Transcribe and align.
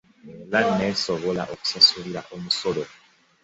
Era 0.57 0.69
n'esobola 0.77 1.43
okusasulirwa 1.53 2.21
omusolo 2.35 2.83